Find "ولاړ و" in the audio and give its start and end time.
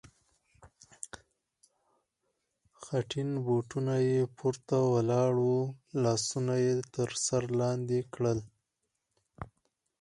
4.93-5.55